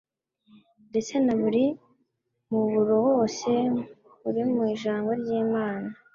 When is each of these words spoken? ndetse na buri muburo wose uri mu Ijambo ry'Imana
ndetse 0.89 1.13
na 1.25 1.33
buri 1.41 1.65
muburo 2.51 2.95
wose 3.07 3.51
uri 4.27 4.41
mu 4.51 4.61
Ijambo 4.73 5.09
ry'Imana 5.21 5.89